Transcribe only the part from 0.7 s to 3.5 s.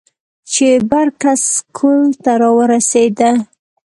بر کڅ سکول ته راورسېدۀ ـ